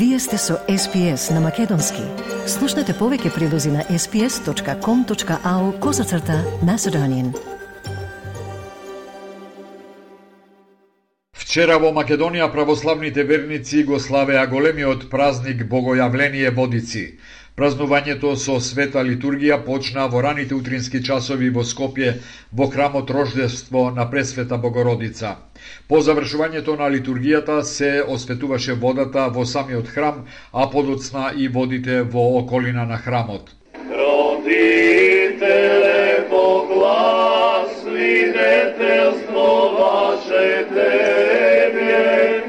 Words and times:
Вие 0.00 0.18
сте 0.18 0.38
со 0.38 0.54
SPS 0.68 1.34
на 1.34 1.40
Македонски. 1.44 2.00
Слушнете 2.48 2.94
повеќе 2.96 3.34
прилози 3.34 3.68
на 3.68 3.82
sps.com.au 3.84 5.64
козацрта 5.78 6.38
на 6.64 6.78
Седонин. 6.80 7.34
Вчера 11.36 11.76
во 11.82 11.90
Македонија 11.92 12.48
православните 12.48 13.26
верници 13.28 13.84
го 13.84 14.00
славеа 14.00 14.46
големиот 14.48 15.10
празник 15.10 15.68
Богојавление 15.68 16.48
Водици. 16.48 17.18
Празнувањето 17.60 18.30
со 18.40 18.54
света 18.64 19.02
литургија 19.04 19.58
почна 19.64 20.06
во 20.12 20.20
раните 20.24 20.54
утрински 20.56 21.02
часови 21.04 21.50
во 21.52 21.60
Скопје 21.70 22.12
во 22.56 22.66
храмот 22.72 23.10
Рождество 23.12 23.82
на 23.96 24.06
Пресвета 24.10 24.56
Богородица. 24.62 25.32
По 25.88 26.00
завршувањето 26.06 26.78
на 26.80 26.88
литургијата 26.94 27.60
се 27.70 27.90
осветуваше 28.14 28.72
водата 28.84 29.28
во 29.34 29.44
самиот 29.44 29.88
храм, 29.92 30.24
а 30.52 30.70
подоцна 30.72 31.32
и 31.36 31.48
водите 31.48 32.00
во 32.00 32.38
околина 32.38 32.86
на 32.86 32.96
храмот. 32.96 33.52
Родителе, 33.92 35.04
поглас 36.30 37.68
свидетелство 37.82 39.48
ваше 39.76 40.64
Тебе. 40.72 42.42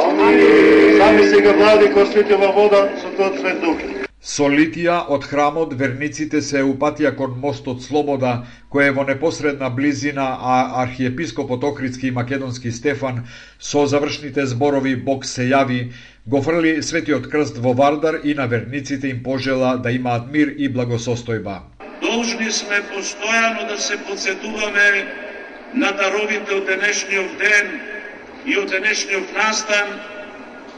Амин. 0.00 0.98
Сами 0.98 1.22
сега, 1.30 1.52
Владико, 1.52 2.06
светила 2.06 2.50
вода 2.50 2.90
со 2.98 3.08
тој 3.14 3.38
свет 3.38 3.60
дух. 3.60 3.95
Со 4.26 4.48
литија 4.50 4.94
од 5.14 5.22
храмот 5.30 5.74
верниците 5.80 6.40
се 6.42 6.58
упатија 6.66 7.12
кон 7.14 7.36
мостот 7.42 7.84
Слобода, 7.84 8.30
кој 8.74 8.88
е 8.88 8.94
во 8.96 9.04
непосредна 9.06 9.68
близина, 9.76 10.24
а 10.52 10.54
архиепископот 10.82 11.62
Охридски 11.68 12.08
и 12.08 12.14
Македонски 12.16 12.72
Стефан 12.74 13.20
со 13.68 13.84
завршните 13.92 14.46
зборови 14.52 14.96
Бог 15.08 15.28
се 15.32 15.46
јави, 15.46 15.78
го 16.26 16.40
фрли 16.42 16.72
светиот 16.82 17.28
крст 17.30 17.60
во 17.62 17.70
Вардар 17.80 18.18
и 18.24 18.34
на 18.34 18.46
верниците 18.50 19.12
им 19.14 19.20
пожела 19.22 19.76
да 19.84 19.92
имаат 19.94 20.26
мир 20.32 20.50
и 20.58 20.66
благосостојба. 20.74 21.60
Должни 22.02 22.50
сме 22.50 22.80
постојано 22.90 23.68
да 23.68 23.76
се 23.78 23.98
подсетуваме 24.08 24.88
на 25.74 25.92
даровите 26.00 26.56
од 26.56 26.66
денешниот 26.72 27.38
ден 27.44 27.70
и 28.46 28.58
од 28.58 28.74
денешниот 28.74 29.30
настан, 29.38 29.94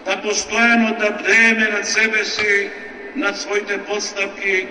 да 0.04 0.20
постојано 0.20 0.92
да 1.00 1.10
бдееме 1.16 1.70
над 1.78 1.88
себе 1.88 2.24
си 2.24 2.68
над 3.18 3.40
своите 3.40 3.78
постапки, 3.78 4.68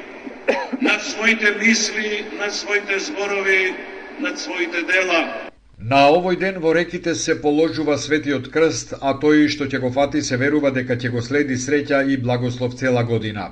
над 0.82 1.04
своите 1.04 1.52
мисли, 1.60 2.26
над 2.40 2.56
своите 2.56 3.00
зборови, 3.00 3.76
над 4.20 4.40
своите 4.40 4.82
дела. 4.82 5.47
На 5.78 5.98
овој 6.10 6.40
ден 6.42 6.56
во 6.58 6.72
реките 6.74 7.12
се 7.16 7.34
положува 7.42 7.96
светиот 8.02 8.48
крст, 8.54 8.96
а 8.98 9.12
тој 9.22 9.44
што 9.54 9.66
ќе 9.70 9.80
го 9.84 9.92
фати 9.94 10.22
се 10.26 10.38
верува 10.42 10.72
дека 10.74 10.96
ќе 10.98 11.12
го 11.14 11.22
следи 11.22 11.54
среќа 11.54 12.00
и 12.10 12.16
благослов 12.18 12.74
цела 12.80 13.04
година. 13.04 13.44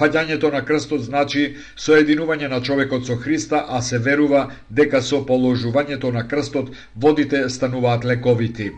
Фаќањето 0.00 0.48
на 0.50 0.64
крстот 0.66 1.04
значи 1.06 1.44
соединување 1.78 2.48
на 2.50 2.58
човекот 2.60 3.06
со 3.06 3.14
Христа, 3.16 3.60
а 3.68 3.78
се 3.88 4.00
верува 4.02 4.40
дека 4.68 5.00
со 5.00 5.20
положувањето 5.28 6.10
на 6.16 6.24
крстот 6.32 6.72
водите 6.96 7.44
стануваат 7.48 8.04
лековити. 8.04 8.72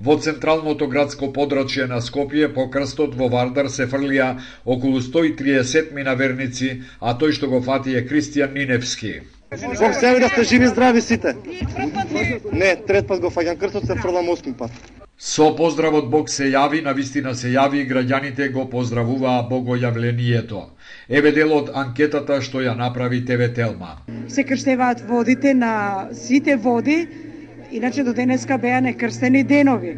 Во 0.00 0.16
централното 0.18 0.88
градско 0.88 1.28
подрачје 1.36 1.86
на 1.86 2.00
Скопје 2.00 2.48
по 2.54 2.66
крстот 2.70 3.14
во 3.14 3.28
Вардар 3.36 3.70
се 3.70 3.86
фрлија 3.86 4.32
околу 4.66 4.98
130 5.00 5.94
мина 5.94 6.18
верници, 6.18 6.82
а 6.98 7.14
тој 7.14 7.38
што 7.38 7.46
го 7.54 7.62
фати 7.62 7.94
е 7.94 8.02
Кристијан 8.02 8.58
Ниневски. 8.58 9.20
Бог 9.60 9.94
се 9.94 10.20
да 10.20 10.28
сте 10.28 10.44
живи 10.44 10.66
здрави 10.66 11.00
сите. 11.00 11.34
Не, 12.52 12.76
трет 12.86 13.06
пат 13.08 13.20
го 13.20 13.30
фаќам 13.30 13.58
крстот, 13.60 13.86
се 13.86 13.96
фрлам 14.00 14.28
осми 14.28 14.52
пат. 14.56 14.70
Со 15.18 15.52
поздравот 15.56 16.08
Бог 16.10 16.30
се 16.30 16.48
јави, 16.50 16.82
на 16.82 16.92
вистина 16.92 17.34
се 17.34 17.52
јави 17.52 17.82
и 17.82 17.88
граѓаните 17.88 18.50
го 18.52 18.64
поздравуваа 18.70 19.44
Богојавлението. 19.50 20.64
Еве 21.08 21.32
дел 21.32 21.52
од 21.52 21.70
анкетата 21.74 22.40
што 22.40 22.64
ја 22.64 22.74
направи 22.76 23.24
ТВ 23.24 23.52
Телма. 23.54 23.98
Се 24.28 24.44
крштеваат 24.44 25.04
водите 25.08 25.54
на 25.54 26.08
сите 26.12 26.56
води 26.56 27.06
Иначе 27.72 28.02
до 28.04 28.12
денеска 28.12 28.58
беа 28.58 28.80
некрстени 28.80 29.40
денови. 29.48 29.96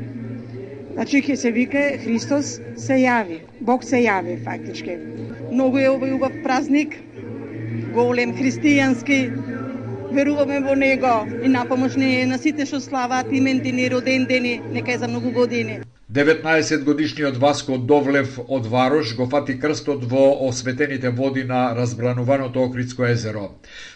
Значи 0.95 1.23
ќе 1.27 1.35
се 1.35 1.51
вика 1.51 1.81
Христос 2.05 2.61
се 2.79 2.99
јави, 3.03 3.41
Бог 3.61 3.83
се 3.83 3.99
јави 4.05 4.37
фактички. 4.45 4.95
Многу 5.51 5.83
е 5.83 5.89
овој 5.91 6.15
убав 6.15 6.37
празник, 6.45 6.95
голем 7.97 8.37
христијански, 8.39 9.19
веруваме 10.15 10.61
во 10.61 10.75
него 10.79 11.15
и 11.43 11.49
напомош 11.49 11.97
не 11.97 12.21
е 12.21 12.27
на 12.27 12.39
сите 12.39 12.67
што 12.67 12.81
славаат 12.81 13.33
имен 13.33 13.61
дени, 13.67 13.91
роден 13.91 14.25
дени, 14.31 14.61
нека 14.73 14.93
е 14.93 14.99
за 14.99 15.09
многу 15.09 15.33
години. 15.33 15.81
19 16.13 16.85
годишниот 16.85 17.37
Васко 17.37 17.79
Довлев 17.79 18.39
од 18.49 18.67
Варош 18.67 19.17
го 19.17 19.27
фати 19.27 19.59
крстот 19.59 20.05
во 20.05 20.25
осветените 20.49 21.11
води 21.11 21.45
на 21.45 21.75
разбрануваното 21.77 22.63
Окритско 22.63 23.09
езеро. 23.09 23.49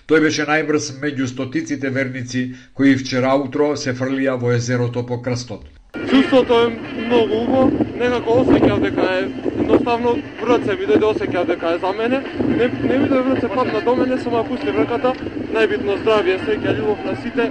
Тој 0.09 0.25
беше 0.27 0.49
најбрз 0.49 0.93
меѓу 1.03 1.31
стотиците 1.31 1.91
верници 1.91 2.45
кои 2.75 2.97
вчера 2.97 3.37
утро 3.37 3.77
се 3.77 3.95
фрлија 3.95 4.39
во 4.41 4.57
езерото 4.57 5.07
по 5.07 5.23
крстот. 5.23 5.78
Чувството 6.11 6.55
е 6.61 6.69
многу 7.07 7.35
убаво, 7.35 7.71
некако 8.01 8.35
осеќав 8.43 8.81
дека 8.83 9.07
е 9.17 9.23
едноставно 9.63 10.13
врце 10.43 10.77
ми 10.77 10.89
дојде 10.91 11.07
осеќав 11.11 11.47
дека 11.49 11.73
е 11.75 11.79
за 11.85 11.93
мене. 11.93 12.21
Не, 12.49 12.69
не 12.69 12.99
ми 12.99 13.09
дојде 13.09 13.23
врце 13.29 13.49
падна 13.49 13.81
до 13.81 13.95
мене, 13.97 14.19
само 14.19 14.45
пусти 14.45 14.75
врката. 14.77 15.15
Најбитно 15.55 15.97
здравје, 16.03 16.37
среќа, 16.45 16.77
љубов 16.77 17.05
на 17.09 17.17
сите. 17.23 17.49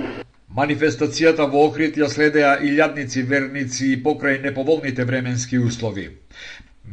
Манифестацијата 0.58 1.50
во 1.50 1.66
Охрид 1.68 1.98
ја 1.98 2.08
следеа 2.14 2.53
илјадници 2.62 3.25
верници 3.34 3.96
покрај 4.06 4.42
неповолните 4.46 5.06
временски 5.06 5.58
услови. 5.58 6.09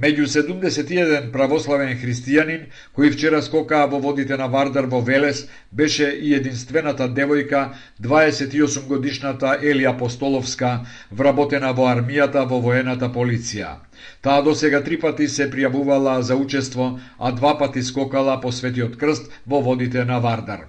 Меѓу 0.02 0.24
71 0.26 1.26
православен 1.34 1.92
христијанин 1.98 2.62
кои 2.98 3.10
вчера 3.14 3.38
скокаа 3.46 3.86
во 3.92 4.00
водите 4.02 4.36
на 4.40 4.48
Вардар 4.54 4.88
во 4.94 4.98
Велес 5.10 5.44
беше 5.70 6.08
и 6.08 6.32
единствената 6.34 7.06
девојка 7.18 7.60
28 8.08 8.88
годишната 8.90 9.54
Елија 9.62 9.94
Апостоловска 9.94 10.72
вработена 11.22 11.70
во 11.78 11.86
армијата 11.92 12.42
во 12.42 12.58
воената 12.66 13.12
полиција. 13.20 13.72
Таа 14.20 14.42
до 14.42 14.58
сега 14.58 14.82
три 14.82 14.98
пати 14.98 15.28
се 15.28 15.46
пријавувала 15.50 16.20
за 16.20 16.34
учество, 16.34 16.98
а 17.18 17.30
два 17.30 17.58
пати 17.58 17.82
скокала 17.82 18.40
по 18.40 18.50
Светиот 18.52 18.96
крст 18.96 19.30
во 19.46 19.62
водите 19.62 20.04
на 20.04 20.18
Вардар. 20.18 20.66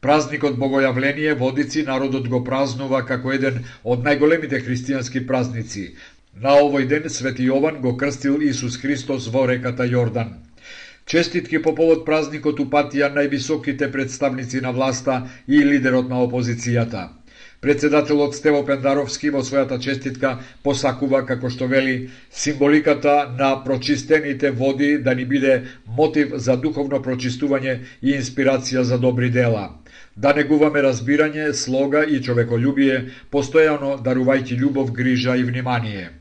Празникот 0.00 0.54
Богојавление 0.56 1.34
Водици 1.36 1.82
народот 1.84 2.28
го 2.32 2.38
празнува 2.44 3.00
како 3.08 3.34
еден 3.36 3.58
од 3.94 4.06
најголемите 4.06 4.60
христијански 4.64 5.20
празници. 5.28 5.82
На 6.38 6.52
овој 6.62 6.86
ден 6.86 7.08
Свети 7.10 7.42
Јован 7.48 7.80
го 7.82 7.96
крстил 7.98 8.38
Исус 8.40 8.76
Христос 8.78 9.26
во 9.28 9.46
реката 9.50 9.82
Јордан. 9.82 10.28
Честитки 11.04 11.58
по 11.58 11.74
повод 11.74 12.04
празникот 12.06 12.60
упатија 12.62 13.10
највисоките 13.10 13.90
представници 13.90 14.60
на 14.60 14.70
власта 14.70 15.26
и 15.48 15.58
лидерот 15.64 16.08
на 16.08 16.22
опозицијата. 16.22 17.08
Председателот 17.60 18.34
Стево 18.34 18.62
Пендаровски 18.64 19.30
во 19.30 19.42
својата 19.42 19.80
честитка 19.82 20.38
посакува, 20.62 21.26
како 21.26 21.50
што 21.50 21.66
вели, 21.66 22.08
символиката 22.30 23.34
на 23.38 23.56
прочистените 23.64 24.50
води 24.50 24.98
да 24.98 25.14
ни 25.14 25.24
биде 25.24 25.64
мотив 25.86 26.32
за 26.36 26.56
духовно 26.56 27.02
прочистување 27.02 27.80
и 28.02 28.14
инспирација 28.14 28.80
за 28.80 28.98
добри 28.98 29.30
дела 29.30 29.68
да 30.16 30.32
негуваме 30.36 30.82
разбирање, 30.84 31.52
слога 31.52 32.02
и 32.04 32.20
човеколюбие, 32.22 33.04
постојано 33.32 33.98
дарувајќи 34.04 34.58
љубов, 34.60 34.92
грижа 34.92 35.36
и 35.36 35.44
внимание. 35.44 36.19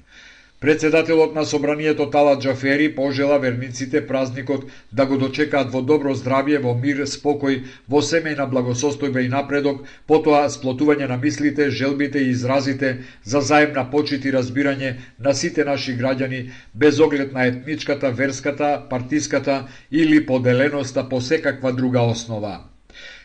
Председателот 0.60 1.36
на 1.36 1.46
собранието 1.46 2.10
Тала 2.10 2.40
Джафери 2.40 2.96
пожела 2.96 3.40
верниците 3.40 4.08
празникот 4.08 4.66
да 4.92 5.06
го 5.06 5.18
дочекаат 5.18 5.72
во 5.72 5.80
добро 5.82 6.12
здравје, 6.12 6.60
во 6.60 6.74
мир, 6.76 7.06
спокој, 7.08 7.62
во 7.88 8.02
семејна 8.04 8.44
благосостојба 8.52 9.24
и 9.24 9.30
напредок, 9.32 9.86
потоа 10.04 10.50
сплотување 10.52 11.08
на 11.08 11.16
мислите, 11.18 11.70
желбите 11.72 12.20
и 12.20 12.34
изразите 12.36 12.90
за 13.24 13.40
заемна 13.40 13.86
почит 13.92 14.26
и 14.26 14.34
разбирање 14.36 14.98
на 15.20 15.34
сите 15.34 15.64
наши 15.64 15.96
граѓани, 15.96 16.50
без 16.74 17.00
оглед 17.00 17.32
на 17.32 17.46
етничката, 17.48 18.12
верската, 18.12 18.84
партиската 18.90 19.64
или 19.92 20.26
поделеноста 20.26 21.08
по 21.10 21.22
секаква 21.22 21.72
друга 21.72 22.02
основа. 22.02 22.69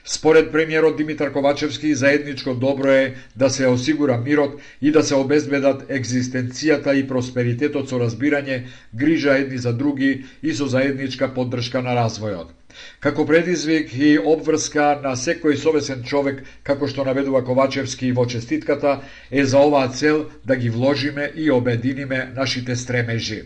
Според 0.07 0.53
премиерот 0.53 0.97
Димитар 0.97 1.33
Ковачевски, 1.33 1.95
заедничко 1.95 2.55
добро 2.55 2.89
е 2.89 3.15
да 3.37 3.51
се 3.51 3.67
осигура 3.67 4.19
мирот 4.19 4.61
и 4.83 4.91
да 4.91 5.03
се 5.03 5.15
обезбедат 5.15 5.89
екзистенцијата 5.89 6.93
и 6.93 7.07
просперитетот 7.09 7.89
со 7.89 7.97
разбирање, 8.03 8.67
грижа 8.93 9.39
едни 9.41 9.57
за 9.57 9.73
други 9.73 10.27
и 10.43 10.53
со 10.53 10.69
заедничка 10.69 11.31
поддршка 11.33 11.81
на 11.81 11.97
развојот. 11.97 12.53
Како 13.01 13.25
предизвик 13.25 13.97
и 13.97 14.19
обврска 14.19 15.01
на 15.01 15.17
секој 15.17 15.57
совесен 15.57 16.05
човек, 16.05 16.45
како 16.63 16.85
што 16.85 17.09
наведува 17.09 17.41
Ковачевски 17.41 18.13
во 18.13 18.29
честитката, 18.29 19.01
е 19.31 19.45
за 19.45 19.65
оваа 19.65 19.89
цел 19.89 20.27
да 20.45 20.57
ги 20.57 20.69
вложиме 20.69 21.33
и 21.35 21.51
обединиме 21.51 22.29
нашите 22.37 22.77
стремежи. 22.77 23.43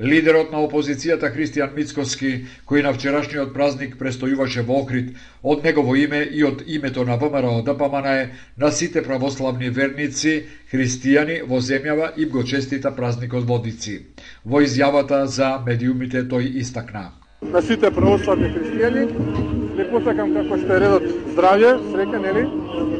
Лидерот 0.00 0.48
на 0.48 0.62
опозицијата 0.64 1.28
Христијан 1.28 1.74
Мицкоски, 1.76 2.30
кој 2.64 2.84
на 2.86 2.94
вчерашниот 2.96 3.52
празник 3.52 3.98
престојуваше 4.00 4.64
во 4.64 4.78
Охрид, 4.80 5.10
од 5.42 5.64
негово 5.64 5.96
име 6.00 6.22
и 6.24 6.40
од 6.44 6.62
името 6.66 7.04
на 7.04 7.18
ВМРО 7.20 7.60
да 7.60 7.74
ДПМН 7.74 8.06
е 8.08 8.30
на 8.56 8.72
сите 8.72 9.02
православни 9.04 9.68
верници, 9.68 10.46
христијани 10.72 11.42
во 11.44 11.60
земјава 11.60 12.12
и 12.16 12.24
го 12.24 12.44
честита 12.44 12.96
празникот 12.96 13.44
водици. 13.44 14.00
Во 14.44 14.64
изјавата 14.64 15.24
за 15.26 15.58
медиумите 15.66 16.24
тој 16.24 16.48
истакна. 16.64 17.10
На 17.42 17.60
сите 17.60 17.90
православни 17.92 18.48
христијани, 18.56 19.59
не 19.80 19.86
посакам 19.88 20.32
како 20.34 20.58
што 20.60 20.74
е 20.76 20.80
редот 20.82 21.04
здравје, 21.32 21.70
среќа, 21.92 22.18
нели, 22.20 22.42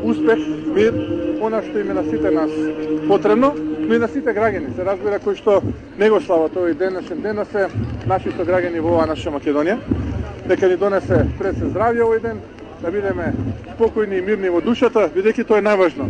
успех, 0.07 0.41
мир, 0.77 0.97
она 1.45 1.61
што 1.67 1.83
име 1.83 1.97
на 1.97 2.05
сите 2.07 2.31
нас 2.33 2.55
потребно, 3.09 3.53
но 3.57 3.95
и 3.95 3.99
на 3.99 4.09
сите 4.09 4.33
граѓани, 4.37 4.75
се 4.77 4.87
разбира 4.87 5.19
кои 5.19 5.37
што 5.37 5.61
не 5.99 6.09
го 6.11 6.21
слават 6.25 6.57
овој 6.57 6.79
денешен 6.81 7.21
ден, 7.21 7.45
се 7.53 7.69
нашите 8.07 8.49
граѓани 8.49 8.81
во 8.81 8.95
оваа 8.95 9.11
наша 9.13 9.33
Македонија. 9.35 9.77
Дека 10.49 10.69
ни 10.69 10.77
донесе 10.81 11.25
пред 11.39 11.61
се 11.61 11.69
здравје 11.69 12.07
овој 12.07 12.23
ден, 12.25 12.41
да 12.81 12.91
бидеме 12.91 13.33
спокојни 13.77 14.19
и 14.19 14.25
мирни 14.25 14.49
во 14.49 14.65
душата, 14.65 15.09
бидејќи 15.15 15.45
тоа 15.45 15.61
е 15.61 15.69
најважно. 15.69 16.09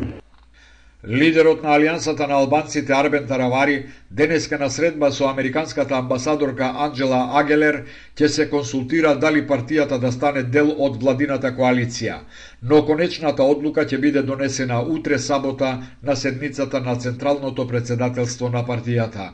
Лидерот 1.08 1.62
на 1.64 1.70
Алијансата 1.72 2.26
на 2.28 2.34
албанците 2.34 2.92
Арбен 2.92 3.26
Таравари 3.26 3.86
денеска 4.10 4.58
на 4.58 4.68
средба 4.70 5.08
со 5.12 5.28
американската 5.28 5.94
амбасадорка 5.96 6.68
Анджела 6.76 7.20
Агелер 7.40 7.78
ќе 8.16 8.26
се 8.28 8.46
консултира 8.50 9.14
дали 9.16 9.46
партијата 9.48 9.98
да 9.98 10.12
стане 10.12 10.42
дел 10.42 10.74
од 10.76 11.00
владината 11.00 11.54
коалиција, 11.56 12.18
но 12.62 12.84
конечната 12.84 13.42
одлука 13.42 13.86
ќе 13.88 14.00
биде 14.00 14.22
донесена 14.22 14.82
утре 14.82 15.18
сабота 15.18 15.78
на 16.02 16.16
седницата 16.16 16.80
на 16.80 16.96
Централното 16.96 17.66
председателство 17.66 18.50
на 18.50 18.62
партијата. 18.62 19.30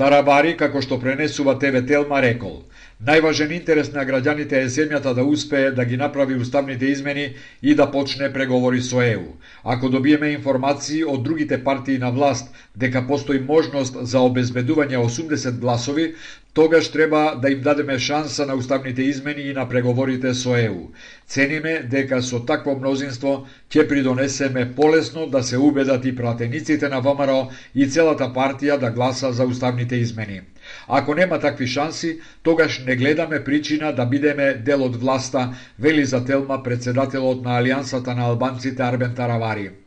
Тарабари, 0.00 0.52
како 0.56 0.80
што 0.84 0.98
пренесува 1.00 1.58
ТВ 1.60 1.84
Телма, 1.88 2.20
рекол– 2.24 2.62
Најважен 3.02 3.50
интерес 3.50 3.88
на 3.90 4.04
граѓаните 4.06 4.60
е 4.62 4.66
земјата 4.70 5.10
да 5.18 5.22
успее 5.26 5.72
да 5.74 5.84
ги 5.84 5.96
направи 5.98 6.36
уставните 6.38 6.86
измени 6.86 7.24
и 7.62 7.74
да 7.74 7.88
почне 7.90 8.28
преговори 8.32 8.82
со 8.88 9.00
ЕУ. 9.02 9.24
Ако 9.64 9.88
добиеме 9.90 10.28
информации 10.30 11.02
од 11.04 11.24
другите 11.24 11.58
партии 11.64 11.98
на 11.98 12.12
власт 12.14 12.54
дека 12.76 13.02
постои 13.08 13.40
можност 13.40 13.98
за 14.06 14.22
обезбедување 14.22 15.02
80 15.02 15.58
гласови, 15.58 16.14
тогаш 16.54 16.90
треба 16.90 17.38
да 17.42 17.50
им 17.50 17.60
дадеме 17.60 17.98
шанса 17.98 18.46
на 18.46 18.54
уставните 18.54 19.02
измени 19.02 19.42
и 19.42 19.52
на 19.52 19.68
преговорите 19.68 20.34
со 20.34 20.56
ЕУ. 20.56 20.90
Цениме 21.26 21.82
дека 21.90 22.22
со 22.22 22.40
такво 22.44 22.76
мнозинство 22.78 23.46
ќе 23.70 23.88
придонесеме 23.88 24.74
полесно 24.74 25.26
да 25.26 25.42
се 25.42 25.56
убедат 25.56 26.04
и 26.04 26.16
пратениците 26.16 26.88
на 26.88 27.00
ВМРО 27.00 27.50
и 27.74 27.86
целата 27.86 28.28
партија 28.28 28.78
да 28.78 28.90
гласа 28.90 29.32
за 29.32 29.44
уставните 29.44 29.96
измени. 29.96 30.40
Ако 30.88 31.14
нема 31.14 31.38
такви 31.38 31.66
шанси, 31.66 32.20
тогаш 32.42 32.84
не 32.86 32.96
гледаме 32.96 33.44
причина 33.44 33.92
да 33.92 34.06
бидеме 34.06 34.54
дел 34.54 34.84
од 34.84 34.96
власта, 34.96 35.54
вели 35.78 36.04
за 36.04 36.24
Телма 36.24 36.62
председателот 36.62 37.44
на 37.44 37.60
Алијансата 37.60 38.14
на 38.14 38.28
албанците 38.28 38.82
Арбен 38.82 39.14
Таравари. 39.14 39.81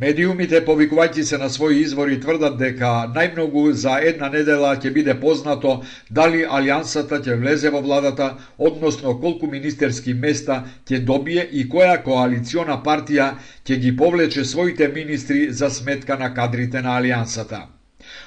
Медиумите, 0.00 0.58
повикувајќи 0.64 1.22
се 1.30 1.38
на 1.40 1.48
своји 1.52 1.80
извори, 1.86 2.14
тврдат 2.20 2.54
дека 2.60 2.92
најмногу 3.16 3.64
за 3.80 3.98
една 4.10 4.30
недела 4.34 4.70
ќе 4.76 4.92
биде 4.94 5.14
познато 5.24 5.72
дали 6.18 6.40
Алијансата 6.58 7.18
ќе 7.26 7.36
влезе 7.42 7.68
во 7.74 7.82
владата, 7.84 8.30
односно 8.56 9.12
колку 9.20 9.50
министерски 9.56 10.14
места 10.14 10.62
ќе 10.88 11.02
добие 11.12 11.44
и 11.44 11.66
која 11.68 11.98
коалициона 12.08 12.78
партија 12.88 13.28
ќе 13.66 13.76
ги 13.84 13.92
повлече 13.96 14.44
своите 14.44 14.88
министри 14.88 15.44
за 15.52 15.68
сметка 15.70 16.16
на 16.16 16.32
кадрите 16.34 16.80
на 16.80 16.96
Алијансата. 16.96 17.66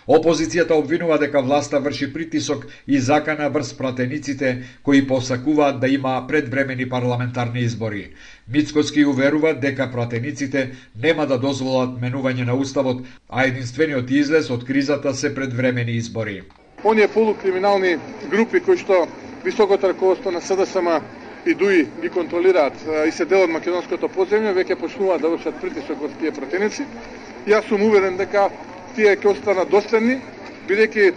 Опозицијата 0.07 0.75
обвинува 0.77 1.17
дека 1.17 1.41
власта 1.41 1.79
врши 1.79 2.07
притисок 2.13 2.65
и 2.87 2.99
закана 2.99 3.49
врз 3.49 3.73
пратениците 3.77 4.51
кои 4.83 5.07
посакуваат 5.07 5.79
да 5.79 5.87
има 5.87 6.25
предвремени 6.27 6.89
парламентарни 6.89 7.59
избори. 7.61 8.09
Мицкоски 8.47 9.05
уверува 9.05 9.53
дека 9.53 9.91
пратениците 9.91 10.69
нема 11.03 11.25
да 11.27 11.37
дозволат 11.37 11.97
менување 12.01 12.45
на 12.45 12.55
уставот, 12.55 13.01
а 13.29 13.45
единствениот 13.45 14.11
излез 14.11 14.49
од 14.49 14.65
кризата 14.65 15.13
се 15.13 15.35
предвремени 15.35 15.91
избори. 15.91 16.41
Оние 16.83 17.07
полукриминални 17.07 17.97
групи 18.29 18.59
кои 18.59 18.77
што 18.77 19.07
високото 19.43 19.89
раководство 19.89 20.31
на 20.31 20.41
СДСМ 20.41 20.87
и 21.45 21.53
ДУИ 21.53 21.87
ги 22.01 22.09
контролираат 22.09 22.73
и 23.07 23.11
се 23.11 23.25
дел 23.25 23.43
од 23.45 23.49
македонското 23.49 24.09
подземје, 24.09 24.53
веќе 24.53 24.77
почнуваат 24.81 25.21
да 25.21 25.29
вршат 25.29 25.57
притисок 25.61 26.01
од 26.01 26.13
тие 26.19 26.31
пратеници. 26.31 26.85
Јас 27.45 27.67
сум 27.69 27.83
уверен 27.85 28.17
дека 28.17 28.49
тие 28.95 29.15
ќе 29.19 29.31
останат 29.31 29.71
доследни, 29.71 30.19
бидејќи 30.69 31.11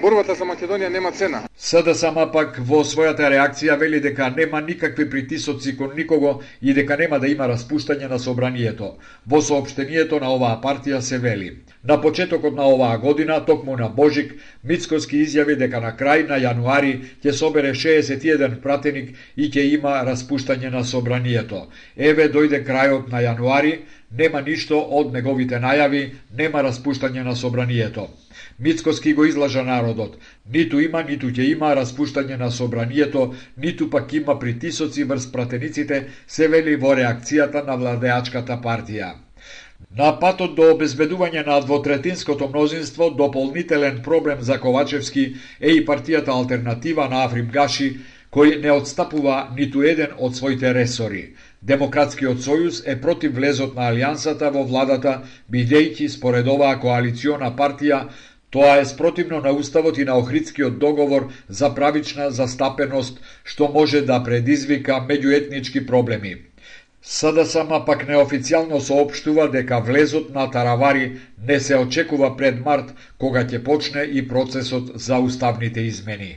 борбата 0.00 0.34
за 0.34 0.44
Македонија 0.48 0.88
нема 0.88 1.10
цена. 1.12 1.42
СДСМ 1.56 2.20
пак 2.32 2.58
во 2.68 2.80
својата 2.88 3.28
реакција 3.32 3.76
вели 3.80 4.00
дека 4.00 4.30
нема 4.36 4.60
никакви 4.64 5.04
притисоци 5.10 5.76
кон 5.76 5.92
никого 5.96 6.40
и 6.62 6.74
дека 6.74 6.96
нема 6.96 7.18
да 7.20 7.28
има 7.28 7.48
распуштање 7.50 8.08
на 8.08 8.18
собранието. 8.18 8.94
Во 9.26 9.40
соопштението 9.40 10.20
на 10.20 10.32
оваа 10.36 10.60
партија 10.62 11.00
се 11.00 11.18
вели. 11.18 11.50
На 11.84 12.00
почетокот 12.00 12.54
на 12.54 12.68
оваа 12.68 12.98
година, 12.98 13.44
токму 13.46 13.76
на 13.76 13.88
Божик, 13.88 14.32
Мицкоски 14.64 15.20
изјави 15.24 15.56
дека 15.56 15.80
на 15.80 15.92
крај 15.96 16.28
на 16.28 16.40
јануари 16.40 16.92
ќе 17.24 17.32
собере 17.32 17.74
61 17.74 18.60
пратеник 18.60 19.14
и 19.36 19.50
ќе 19.50 19.64
има 19.76 20.00
распуштање 20.04 20.70
на 20.70 20.84
собранието. 20.84 21.68
Еве 21.96 22.28
дојде 22.28 22.64
крајот 22.64 23.08
на 23.12 23.24
јануари, 23.24 23.78
нема 24.10 24.40
ништо 24.40 24.80
од 25.00 25.12
неговите 25.14 25.60
најави, 25.62 26.02
нема 26.38 26.62
распуштање 26.66 27.22
на 27.24 27.36
собранието. 27.36 28.08
Мицкоски 28.58 29.12
го 29.14 29.24
излажа 29.24 29.62
народот. 29.62 30.18
Ниту 30.52 30.80
има, 30.80 31.02
ниту 31.02 31.30
ќе 31.30 31.46
има 31.52 31.72
распуштање 31.78 32.36
на 32.38 32.50
собранието, 32.50 33.34
ниту 33.56 33.90
пак 33.90 34.12
има 34.12 34.38
притисоци 34.38 35.04
врз 35.04 35.30
пратениците, 35.32 36.04
се 36.26 36.48
вели 36.48 36.76
во 36.76 36.94
реакцијата 36.98 37.66
на 37.66 37.76
владеачката 37.76 38.60
партија. 38.64 39.14
На 39.96 40.12
патот 40.20 40.54
до 40.56 40.66
обезбедување 40.74 41.46
на 41.46 41.60
двотретинското 41.60 42.48
мнозинство, 42.48 43.10
дополнителен 43.10 44.02
проблем 44.02 44.40
за 44.40 44.58
Ковачевски 44.60 45.34
е 45.60 45.70
и 45.70 45.86
партијата 45.86 46.28
Алтернатива 46.28 47.08
на 47.08 47.24
Африм 47.24 47.48
Гаши, 47.48 47.88
кој 48.30 48.60
не 48.62 48.70
отстапува 48.70 49.38
ниту 49.56 49.82
еден 49.82 50.12
од 50.18 50.36
своите 50.36 50.74
ресори. 50.74 51.22
Демократскиот 51.62 52.40
сојуз 52.40 52.82
е 52.86 52.96
против 53.00 53.34
влезот 53.36 53.74
на 53.76 53.90
Алијансата 53.92 54.48
во 54.52 54.64
владата, 54.64 55.22
бидејќи 55.52 56.08
според 56.08 56.48
оваа 56.48 56.78
коалициона 56.80 57.50
партија 57.56 58.04
Тоа 58.50 58.80
е 58.80 58.84
спротивно 58.84 59.40
на 59.40 59.52
Уставот 59.52 59.98
и 59.98 60.04
на 60.04 60.18
Охридскиот 60.18 60.78
договор 60.78 61.28
за 61.48 61.74
правична 61.74 62.30
застапеност, 62.30 63.20
што 63.44 63.68
може 63.68 64.00
да 64.02 64.22
предизвика 64.24 64.98
меѓуетнички 65.10 65.86
проблеми. 65.86 66.32
СДСМ 67.02 67.70
пак 67.86 68.02
неофицијално 68.08 68.80
соопштува 68.80 69.46
дека 69.48 69.78
влезот 69.80 70.34
на 70.34 70.50
Таравари 70.50 71.20
не 71.46 71.60
се 71.60 71.76
очекува 71.76 72.36
пред 72.36 72.58
март, 72.64 72.90
кога 73.18 73.44
ќе 73.44 73.62
почне 73.62 74.02
и 74.02 74.26
процесот 74.28 74.90
за 74.94 75.18
уставните 75.18 75.80
измени. 75.80 76.36